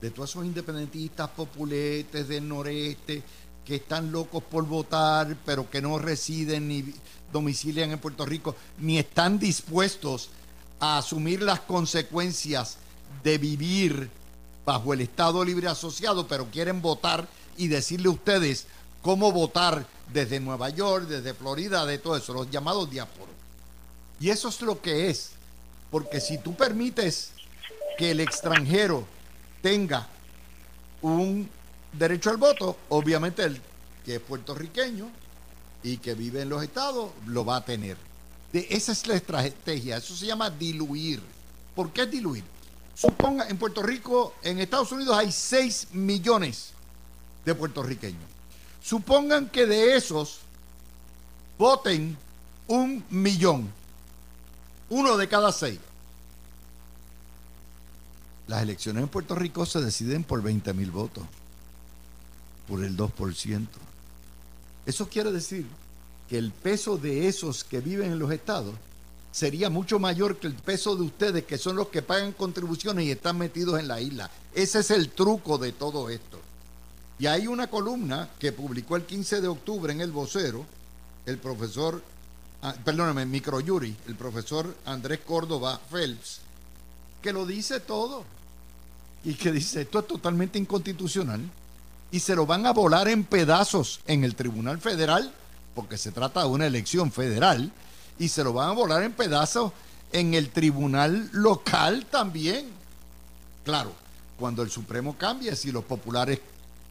[0.00, 3.22] De todos esos independentistas populetes del noreste
[3.64, 6.94] que están locos por votar, pero que no residen ni
[7.32, 10.30] domicilian en Puerto Rico, ni están dispuestos
[10.80, 12.76] a asumir las consecuencias
[13.22, 14.10] de vivir
[14.64, 18.66] bajo el Estado Libre Asociado, pero quieren votar y decirle a ustedes
[19.00, 23.34] cómo votar desde Nueva York, desde Florida, de todo eso, los llamados diásporos.
[24.20, 25.30] Y eso es lo que es,
[25.90, 27.32] porque si tú permites
[27.98, 29.06] que el extranjero
[29.62, 30.08] tenga
[31.00, 31.48] un
[31.92, 33.60] derecho al voto, obviamente el
[34.04, 35.10] que es puertorriqueño
[35.82, 37.96] y que vive en los estados lo va a tener.
[38.52, 41.22] De, esa es la estrategia, eso se llama diluir.
[41.74, 42.44] ¿Por qué diluir?
[42.94, 46.72] Suponga, en Puerto Rico, en Estados Unidos hay 6 millones
[47.44, 48.22] de puertorriqueños.
[48.82, 50.40] Supongan que de esos
[51.58, 52.16] voten
[52.66, 53.70] un millón,
[54.90, 55.78] uno de cada seis.
[58.48, 61.24] Las elecciones en Puerto Rico se deciden por 20 mil votos,
[62.68, 63.66] por el 2%.
[64.84, 65.66] Eso quiere decir
[66.28, 68.74] que el peso de esos que viven en los estados
[69.30, 73.10] sería mucho mayor que el peso de ustedes, que son los que pagan contribuciones y
[73.10, 74.30] están metidos en la isla.
[74.54, 76.38] Ese es el truco de todo esto.
[77.18, 80.66] Y hay una columna que publicó el 15 de octubre en El Vocero,
[81.24, 82.02] el profesor,
[82.62, 86.40] ah, perdóname, Microyuri, el profesor Andrés Córdoba Phelps,
[87.22, 88.24] que lo dice todo.
[89.24, 91.40] Y que dice, esto es totalmente inconstitucional.
[92.12, 95.32] Y se lo van a volar en pedazos en el Tribunal Federal,
[95.74, 97.72] porque se trata de una elección federal
[98.18, 99.72] y se lo van a volar en pedazos
[100.12, 102.68] en el tribunal local también.
[103.64, 103.92] Claro,
[104.38, 106.40] cuando el Supremo cambia, si los populares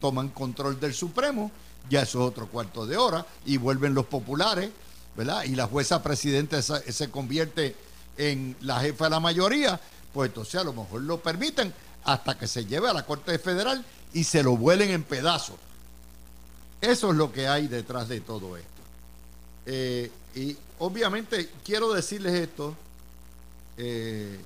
[0.00, 1.50] toman control del Supremo,
[1.88, 4.70] ya eso es otro cuarto de hora y vuelven los populares,
[5.16, 5.44] ¿verdad?
[5.44, 7.76] Y la jueza presidente se, convierte
[8.16, 9.80] en la jefa de la mayoría,
[10.12, 11.72] pues entonces a lo mejor lo permiten
[12.04, 15.56] hasta que se lleve a la Corte Federal y se lo vuelen en pedazos.
[16.80, 18.68] Eso es lo que hay detrás de todo esto.
[19.66, 22.74] Eh, y obviamente quiero decirles esto.
[23.76, 24.38] Eh,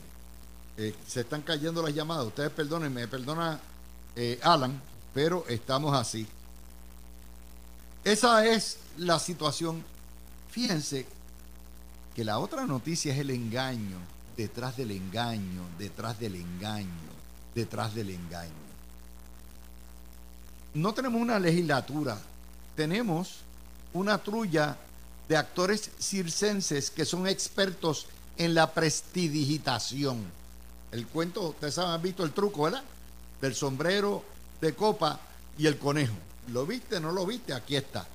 [0.76, 2.26] eh, se están cayendo las llamadas.
[2.26, 3.58] Ustedes perdonen, me perdona
[4.42, 4.80] Alan,
[5.14, 6.26] pero estamos así.
[8.04, 9.82] Esa es la situación.
[10.50, 11.06] Fíjense
[12.14, 13.98] que la otra noticia es el engaño,
[14.36, 16.86] detrás del engaño, detrás del engaño,
[17.54, 18.65] detrás del engaño.
[20.76, 22.18] No tenemos una legislatura,
[22.74, 23.36] tenemos
[23.94, 24.76] una trulla
[25.26, 28.04] de actores circenses que son expertos
[28.36, 30.22] en la prestidigitación.
[30.92, 32.82] El cuento, ustedes han visto el truco, ¿verdad?
[33.40, 34.22] Del sombrero
[34.60, 35.18] de copa
[35.56, 36.12] y el conejo.
[36.52, 37.00] ¿Lo viste?
[37.00, 37.54] ¿No lo viste?
[37.54, 38.06] Aquí está.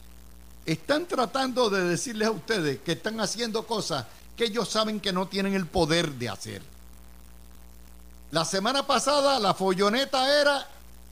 [0.63, 4.05] Están tratando de decirles a ustedes que están haciendo cosas
[4.37, 6.61] que ellos saben que no tienen el poder de hacer.
[8.29, 10.67] La semana pasada la folloneta era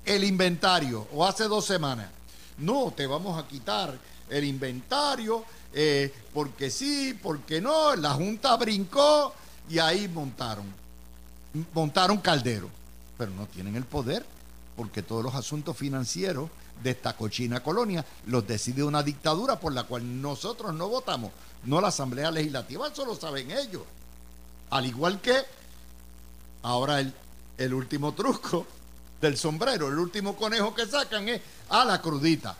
[0.05, 2.09] el inventario, o hace dos semanas.
[2.57, 3.97] No, te vamos a quitar
[4.29, 9.33] el inventario eh, porque sí, porque no, la Junta brincó
[9.69, 10.65] y ahí montaron,
[11.73, 12.69] montaron caldero,
[13.17, 14.25] pero no tienen el poder,
[14.75, 16.49] porque todos los asuntos financieros
[16.81, 21.31] de esta cochina colonia los decide una dictadura por la cual nosotros no votamos,
[21.65, 23.83] no la Asamblea Legislativa, eso lo saben ellos.
[24.71, 25.35] Al igual que
[26.63, 27.13] ahora el,
[27.57, 28.65] el último truco
[29.21, 32.55] del sombrero, el último conejo que sacan es a la crudita.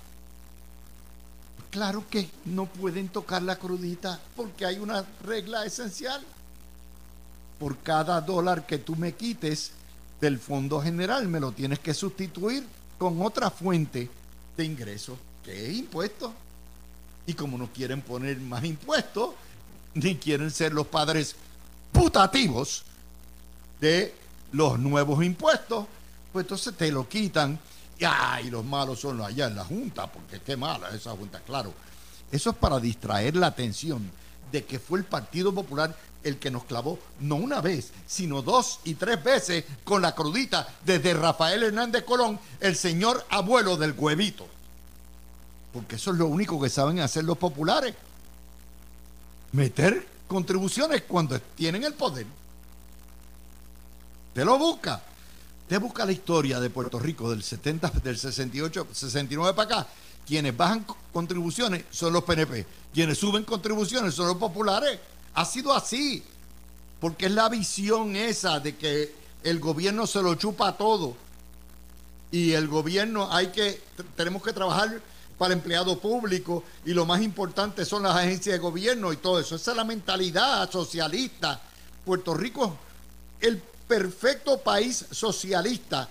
[1.72, 6.22] Claro que no pueden tocar la crudita porque hay una regla esencial.
[7.60, 9.72] Por cada dólar que tú me quites
[10.20, 12.66] del fondo general, me lo tienes que sustituir
[12.98, 14.10] con otra fuente
[14.58, 16.34] de ingreso, que es impuesto.
[17.28, 19.36] Y como no quieren poner más impuestos,
[19.94, 21.36] ni quieren ser los padres
[21.92, 22.84] putativos
[23.80, 24.14] de
[24.52, 25.86] los nuevos impuestos,
[26.32, 27.60] pues entonces te lo quitan
[28.44, 31.74] y los malos son allá en la Junta, porque qué mala esa Junta, claro.
[32.32, 34.10] Eso es para distraer la atención
[34.52, 38.80] de que fue el Partido Popular el que nos clavó no una vez, sino dos
[38.84, 44.48] y tres veces con la crudita desde Rafael Hernández Colón, el señor abuelo del huevito.
[45.74, 47.96] Porque eso es lo único que saben hacer los populares.
[49.52, 52.26] Meter contribuciones cuando tienen el poder.
[54.34, 55.02] Te lo busca.
[55.70, 59.88] Te busca la historia de Puerto Rico del 70, del 68, 69 para acá.
[60.26, 62.66] Quienes bajan contribuciones son los PNP.
[62.92, 65.00] Quienes suben contribuciones son los populares.
[65.36, 66.24] Ha sido así.
[67.00, 71.16] Porque es la visión esa de que el gobierno se lo chupa todo.
[72.32, 73.80] Y el gobierno hay que,
[74.16, 75.00] tenemos que trabajar
[75.38, 79.56] para empleado público y lo más importante son las agencias de gobierno y todo eso.
[79.56, 81.62] Esa es la mentalidad socialista.
[82.04, 82.76] Puerto Rico,
[83.40, 86.08] el perfecto país socialista,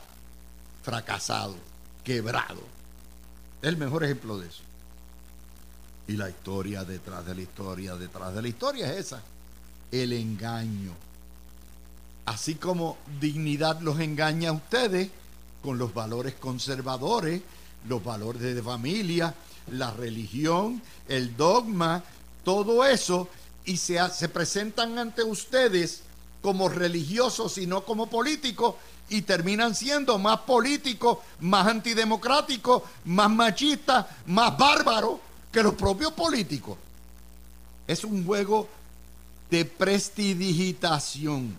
[0.83, 1.55] fracasado,
[2.03, 2.61] quebrado.
[3.63, 4.63] El mejor ejemplo de eso.
[6.09, 9.23] Y la historia detrás de la historia, detrás de la historia es esa.
[9.93, 10.91] El engaño.
[12.27, 15.11] Así como dignidad los engaña a ustedes
[15.63, 17.43] con los valores conservadores,
[17.89, 19.33] los valores de familia,
[19.71, 22.03] la religión, el dogma,
[22.45, 23.29] todo eso,
[23.65, 26.03] y se, se presentan ante ustedes
[26.43, 28.77] como religiosos y no como políticos,
[29.09, 35.19] y terminan siendo más políticos, más antidemocráticos, más machistas, más bárbaros
[35.51, 36.77] que los propios políticos.
[37.87, 38.69] Es un juego
[39.51, 41.57] de prestidigitación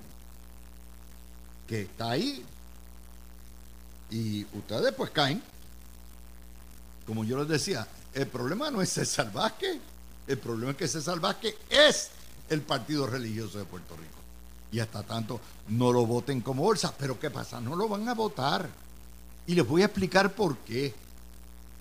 [1.68, 2.44] que está ahí.
[4.12, 5.42] Y ustedes pues caen
[7.10, 9.80] como yo les decía, el problema no es César Vázquez,
[10.28, 12.12] el problema es que César Vázquez es
[12.52, 14.19] el partido religioso de Puerto Rico.
[14.72, 16.94] Y hasta tanto no lo voten como bolsa.
[16.98, 17.60] Pero ¿qué pasa?
[17.60, 18.70] No lo van a votar.
[19.48, 20.94] Y les voy a explicar por qué.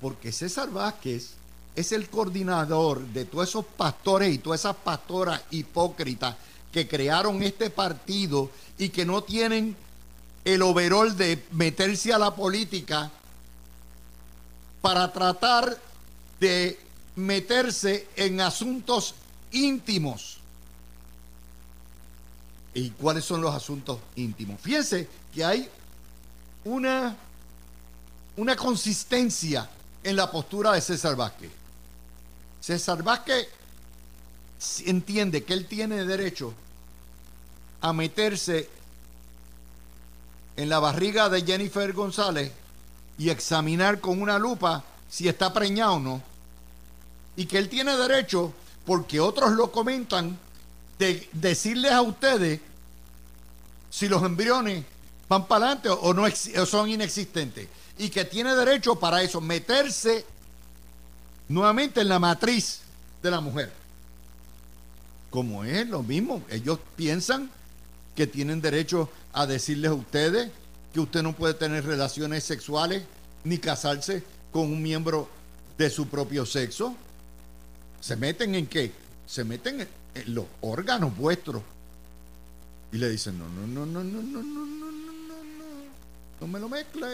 [0.01, 1.33] Porque César Vázquez
[1.75, 6.37] es el coordinador de todos esos pastores y todas esas pastoras hipócritas
[6.73, 9.77] que crearon este partido y que no tienen
[10.45, 13.11] el overol de meterse a la política
[14.81, 15.79] para tratar
[16.41, 16.79] de
[17.17, 19.15] meterse en asuntos
[19.53, 20.38] íntimos.
[22.79, 24.61] ¿Y cuáles son los asuntos íntimos?
[24.61, 25.69] Fíjense que hay
[26.65, 27.17] una,
[28.37, 29.69] una consistencia
[30.05, 31.51] en la postura de César Vázquez.
[32.61, 33.49] César Vázquez
[34.87, 36.55] entiende que él tiene derecho
[37.81, 38.71] a meterse
[40.57, 42.53] en la barriga de Jennifer González
[43.19, 46.23] y examinar con una lupa si está preñado o no.
[47.37, 48.53] Y que él tiene derecho,
[48.87, 50.39] porque otros lo comentan,
[51.01, 52.61] de decirles a ustedes
[53.91, 54.85] si los embriones
[55.29, 56.27] van para adelante o, no
[56.67, 57.69] son inexistentes.
[57.99, 60.25] Y que tiene derecho para eso, meterse
[61.49, 62.81] nuevamente en la matriz
[63.23, 63.73] de la mujer.
[65.31, 67.51] Como es lo mismo, ellos piensan
[68.15, 70.51] que tienen derecho a decirles a ustedes
[70.93, 73.03] que usted no puede tener relaciones sexuales
[73.45, 74.23] ni casarse
[74.53, 75.29] con un miembro
[75.77, 76.97] de su propio sexo.
[78.01, 78.93] ¿Se meten en qué?
[79.27, 79.83] Se meten
[80.15, 81.63] en, los órganos vuestros.
[82.93, 85.65] Y le dicen, no, no, no, no, no, no, no, no, no, no, no,
[86.41, 87.07] no me lo mezcle.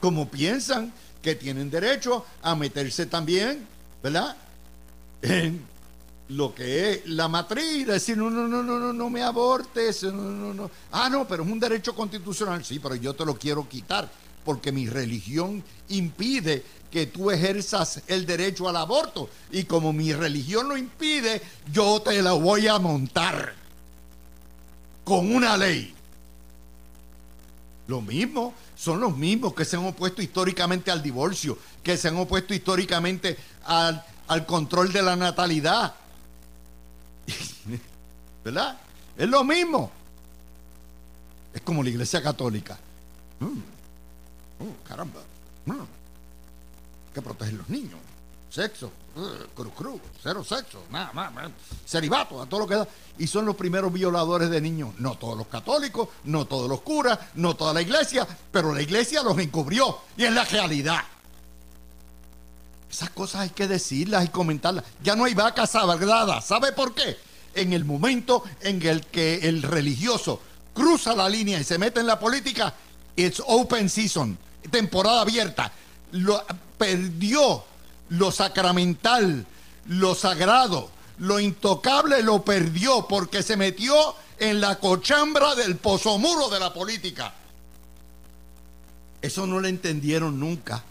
[0.00, 3.66] Como piensan que tienen derecho a meterse también,
[4.02, 4.36] ¿verdad?
[5.22, 5.64] En
[6.28, 10.12] lo que es la matriz, decir, no, no, no, no, no, no me abortes, no,
[10.12, 10.70] no, no.
[10.92, 14.10] Ah, no, pero es un derecho constitucional, sí, pero yo te lo quiero quitar,
[14.44, 19.30] porque mi religión impide que tú ejerzas el derecho al aborto.
[19.50, 21.40] Y como mi religión lo impide,
[21.72, 23.65] yo te la voy a montar
[25.06, 25.94] con una ley.
[27.86, 32.16] Lo mismo, son los mismos que se han opuesto históricamente al divorcio, que se han
[32.16, 35.94] opuesto históricamente al, al control de la natalidad
[38.44, 38.76] ¿Verdad?
[39.16, 39.90] Es lo mismo.
[41.54, 42.76] Es como la iglesia católica.
[43.40, 45.20] Oh, caramba.
[45.66, 45.82] Mm.
[47.14, 47.98] que proteger los niños.
[48.56, 48.90] Sexo.
[49.54, 50.00] Cruz, cruz.
[50.22, 50.84] Cero sexo.
[50.90, 51.12] Nada.
[52.40, 52.88] A todo lo que da.
[53.18, 54.94] Y son los primeros violadores de niños.
[54.98, 58.26] No todos los católicos, no todos los curas, no toda la iglesia.
[58.50, 59.98] Pero la iglesia los encubrió.
[60.16, 61.04] Y es la realidad.
[62.90, 64.84] Esas cosas hay que decirlas y comentarlas.
[65.02, 66.46] Ya no hay vacas sagradas.
[66.46, 67.18] ¿Sabe por qué?
[67.54, 70.40] En el momento en el que el religioso
[70.72, 72.72] cruza la línea y se mete en la política,
[73.16, 74.38] it's open season,
[74.70, 75.70] temporada abierta.
[76.12, 76.42] Lo,
[76.78, 77.64] perdió
[78.08, 79.46] lo sacramental,
[79.86, 86.60] lo sagrado, lo intocable lo perdió porque se metió en la cochambra del pozomuro de
[86.60, 87.32] la política.
[89.22, 90.82] Eso no lo entendieron nunca.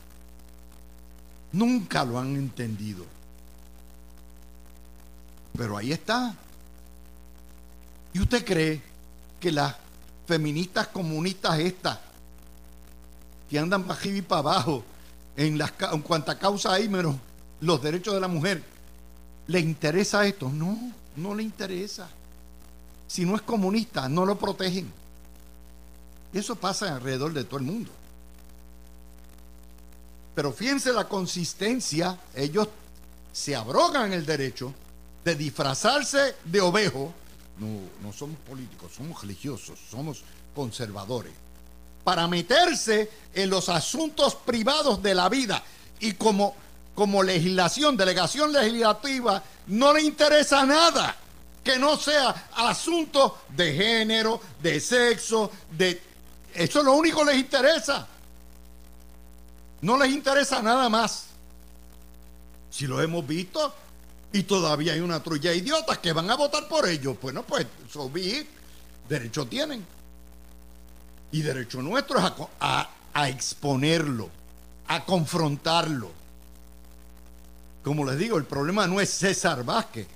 [1.51, 3.05] Nunca lo han entendido.
[5.57, 6.36] Pero ahí está.
[8.13, 8.82] ¿Y usted cree
[9.39, 9.76] que las
[10.28, 11.99] feministas comunistas estas,
[13.49, 14.84] que andan para arriba y para abajo,
[15.38, 17.16] en, las, en cuanta causa hay menos
[17.62, 18.64] los derechos de la mujer,
[19.48, 20.50] ¿le interesa esto?
[20.50, 22.10] No, no le interesa.
[23.08, 24.92] Si no es comunista, no lo protegen.
[26.34, 27.92] Eso pasa alrededor de todo el mundo.
[30.34, 32.68] Pero fíjense la consistencia, ellos
[33.32, 34.74] se abrogan el derecho
[35.24, 37.14] de disfrazarse de ovejo.
[37.58, 37.68] No,
[38.06, 40.24] no somos políticos, somos religiosos, somos
[40.54, 41.32] conservadores.
[42.06, 45.62] Para meterse en los asuntos privados de la vida.
[45.99, 46.56] Y como,
[46.95, 51.18] como legislación, delegación legislativa, no le interesa nada
[51.66, 55.99] que no sea asunto de género, de sexo, de...
[56.53, 58.08] Eso es lo único que les interesa.
[59.82, 61.26] No les interesa nada más.
[62.70, 63.74] Si lo hemos visto
[64.32, 67.66] y todavía hay una trulla de idiotas que van a votar por ellos, bueno, pues
[67.91, 68.12] so
[69.10, 69.95] derecho tienen.
[71.36, 72.32] Y derecho nuestro es
[72.62, 74.30] a, exponerlo,
[74.88, 76.10] a confrontarlo.
[77.84, 80.08] Como les digo, el problema no es César Vázquez,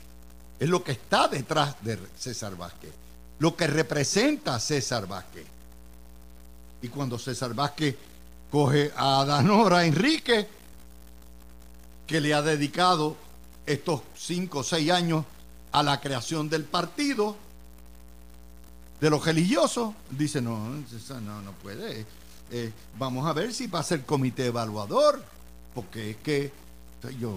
[0.57, 2.91] es lo que está detrás de César Vázquez,
[3.39, 5.45] lo que representa a César Vázquez.
[6.83, 7.97] Y cuando César Vázquez
[8.49, 10.47] coge a Danora Enrique,
[12.07, 13.17] que le ha dedicado
[13.65, 15.25] estos cinco o seis años
[15.73, 17.35] a la creación del partido,
[18.99, 22.05] de los religiosos, dice, no, no, no puede.
[22.51, 25.23] Eh, vamos a ver si va a ser comité evaluador,
[25.73, 26.51] porque es que
[27.19, 27.35] yo,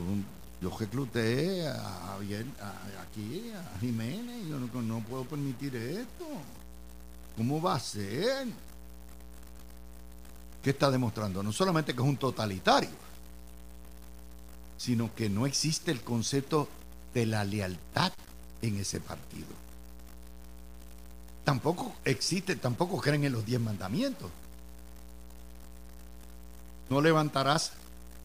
[0.60, 6.26] yo recluté aquí, a Jiménez, yo no, no puedo permitir esto.
[7.36, 8.48] ¿Cómo va a ser?
[10.62, 11.42] ¿Qué está demostrando?
[11.42, 12.90] No solamente que es un totalitario,
[14.76, 16.68] sino que no existe el concepto
[17.14, 18.12] de la lealtad
[18.62, 19.61] en ese partido.
[21.45, 24.30] Tampoco existe, tampoco creen en los diez mandamientos.
[26.88, 27.72] No levantarás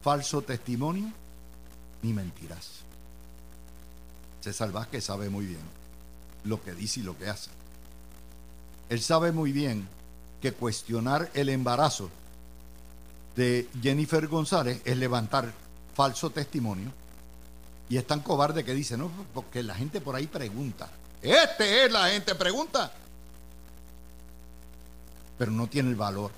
[0.03, 1.11] falso testimonio
[2.03, 2.69] ni mentirás.
[4.41, 5.61] César Vázquez sabe muy bien
[6.43, 7.49] lo que dice y lo que hace.
[8.89, 9.87] Él sabe muy bien
[10.41, 12.09] que cuestionar el embarazo
[13.35, 15.51] de Jennifer González es levantar
[15.95, 16.91] falso testimonio.
[17.89, 20.89] Y es tan cobarde que dice, no, porque la gente por ahí pregunta.
[21.21, 22.91] Este es la gente pregunta.
[25.37, 26.31] Pero no tiene el valor.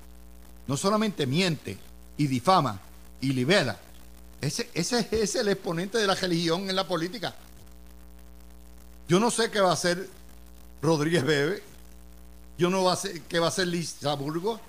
[0.66, 1.78] No solamente miente
[2.16, 2.80] y difama
[3.20, 3.78] y libera.
[4.40, 7.34] Ese, ese es el exponente de la religión en la política.
[9.08, 10.08] Yo no sé qué va a hacer
[10.82, 11.62] Rodríguez Bebe.
[12.58, 14.60] Yo no sé qué va a hacer Liz Burgos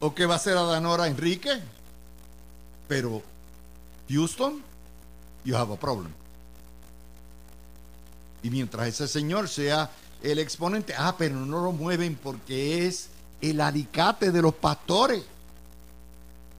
[0.00, 1.60] o qué va a hacer Adanora Enrique.
[2.86, 3.22] Pero
[4.08, 4.62] Houston,
[5.44, 6.12] you have a problem.
[8.42, 9.90] Y mientras ese señor sea
[10.22, 13.08] el exponente, ah, pero no lo mueven porque es
[13.40, 15.22] el alicate de los pastores.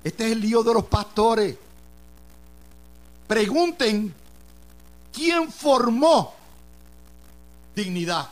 [0.03, 1.55] Este es el lío de los pastores.
[3.27, 4.13] Pregunten
[5.13, 6.33] quién formó
[7.75, 8.29] dignidad.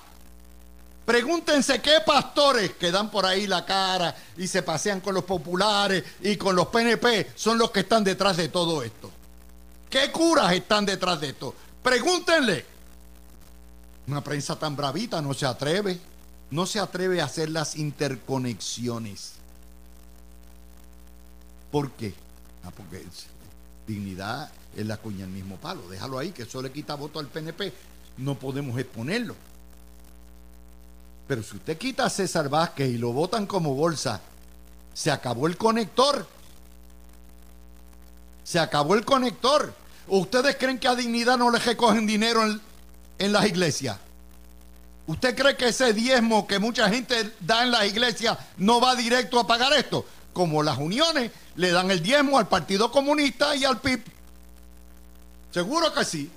[1.05, 6.03] Pregúntense qué pastores que dan por ahí la cara y se pasean con los populares
[6.21, 9.09] y con los PNP son los que están detrás de todo esto.
[9.89, 11.55] ¿Qué curas están detrás de esto?
[11.81, 12.76] Pregúntenle.
[14.07, 15.99] Una prensa tan bravita no se atreve,
[16.51, 19.33] no se atreve a hacer las interconexiones.
[21.71, 22.13] ¿Por qué?
[22.63, 23.05] Ah, porque
[23.85, 25.87] dignidad es la cuña del mismo palo.
[25.89, 27.73] Déjalo ahí, que eso le quita voto al PNP.
[28.17, 29.35] No podemos exponerlo.
[31.27, 34.21] Pero si usted quita a César Vázquez y lo votan como bolsa,
[34.93, 36.25] se acabó el conector.
[38.45, 39.73] Se acabó el conector.
[40.07, 42.61] ¿Ustedes creen que a dignidad no le recogen dinero en,
[43.19, 43.97] en las iglesias?
[45.07, 49.39] ¿Usted cree que ese diezmo que mucha gente da en las iglesias no va directo
[49.39, 50.05] a pagar esto?
[50.33, 54.01] Como las uniones le dan el diezmo al Partido Comunista y al PIB.
[55.51, 56.29] Seguro que sí.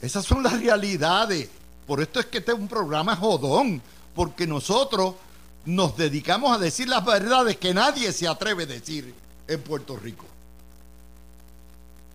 [0.00, 1.48] Esas son las realidades.
[1.86, 3.82] Por esto es que este es un programa jodón,
[4.14, 5.16] porque nosotros
[5.64, 9.12] nos dedicamos a decir las verdades que nadie se atreve a decir
[9.48, 10.24] en Puerto Rico.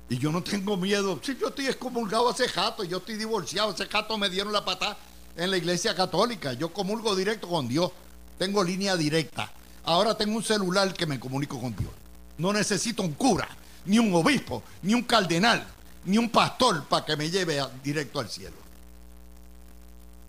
[0.10, 1.20] Y yo no tengo miedo.
[1.22, 4.98] Si yo estoy excomulgado hace jato, yo estoy divorciado, hace jato me dieron la patada
[5.36, 6.54] en la iglesia católica.
[6.54, 7.92] Yo comulgo directo con Dios.
[8.38, 9.52] Tengo línea directa.
[9.84, 11.92] Ahora tengo un celular que me comunico con Dios.
[12.38, 13.48] No necesito un cura,
[13.86, 15.66] ni un obispo, ni un cardenal,
[16.06, 18.56] ni un pastor para que me lleve directo al cielo.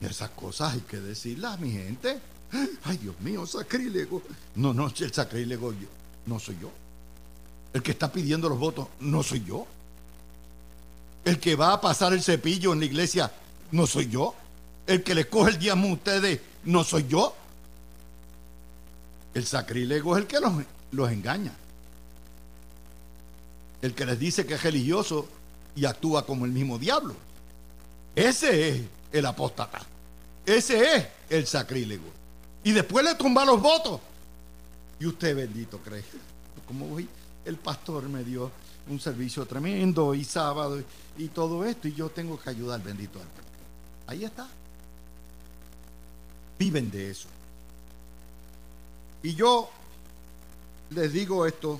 [0.00, 2.20] Esas cosas hay que decirlas, mi gente.
[2.84, 4.22] Ay, Dios mío, sacrílego.
[4.54, 5.88] No, no, el sacrílego yo,
[6.26, 6.70] no soy yo.
[7.78, 9.64] El que está pidiendo los votos no soy yo.
[11.24, 13.32] El que va a pasar el cepillo en la iglesia
[13.70, 14.34] no soy yo.
[14.84, 17.36] El que les coge el diezmo a ustedes no soy yo.
[19.32, 20.52] El sacrílego es el que los,
[20.90, 21.52] los engaña.
[23.80, 25.28] El que les dice que es religioso
[25.76, 27.14] y actúa como el mismo diablo.
[28.16, 29.82] Ese es el apóstata.
[30.44, 32.06] Ese es el sacrílego.
[32.64, 34.00] Y después le tumba los votos.
[34.98, 36.02] Y usted bendito cree.
[36.66, 37.08] Como hoy
[37.44, 38.50] el pastor me dio
[38.88, 40.82] un servicio tremendo y sábado
[41.16, 43.26] y, todo esto y yo tengo que ayudar bendito al
[44.06, 44.48] Ahí está.
[46.58, 47.28] Viven de eso.
[49.22, 49.68] Y yo
[50.90, 51.78] les digo esto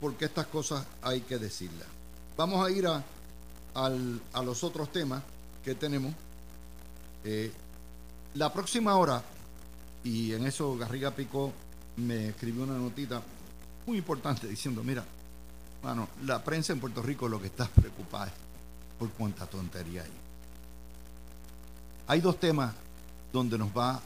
[0.00, 1.88] porque estas cosas hay que decirlas.
[2.36, 3.02] Vamos a ir a,
[3.74, 5.22] a los otros temas
[5.64, 6.14] que tenemos.
[7.24, 7.50] Eh,
[8.34, 9.22] la próxima hora,
[10.04, 11.52] y en eso Garriga Pico
[11.96, 13.22] me escribió una notita
[13.86, 15.04] muy importante diciendo, mira,
[15.82, 18.32] bueno, la prensa en Puerto Rico lo que está preocupada es
[18.98, 20.10] por cuánta tontería hay.
[22.08, 22.74] Hay dos temas
[23.32, 24.00] donde nos va,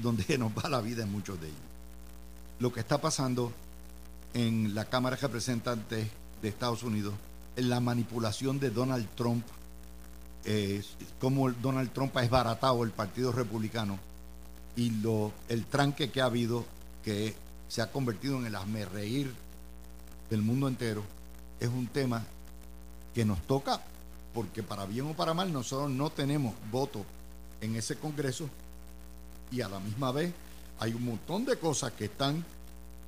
[0.00, 1.60] donde nos va la vida en muchos de ellos.
[2.58, 3.52] Lo que está pasando
[4.32, 6.08] en la Cámara de Representantes
[6.40, 7.14] de Estados Unidos,
[7.56, 9.44] en la manipulación de Donald Trump,
[10.44, 10.82] eh,
[11.20, 13.98] cómo Donald Trump ha esbaratado el Partido Republicano
[14.76, 16.64] y lo, el tranque que ha habido,
[17.02, 17.34] que
[17.68, 19.32] se ha convertido en el reír
[20.30, 21.02] del mundo entero,
[21.60, 22.24] es un tema
[23.14, 23.80] que nos toca,
[24.34, 27.04] porque para bien o para mal nosotros no tenemos voto
[27.60, 28.48] en ese Congreso
[29.50, 30.32] y a la misma vez
[30.78, 32.44] hay un montón de cosas que están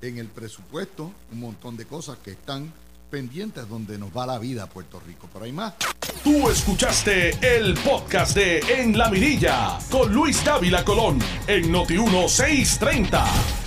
[0.00, 2.72] en el presupuesto, un montón de cosas que están
[3.10, 5.28] pendientes donde nos va la vida a Puerto Rico.
[5.32, 5.74] Pero hay más.
[6.22, 13.57] Tú escuchaste el podcast de En la Mirilla con Luis Dávila Colón en Noti 1630.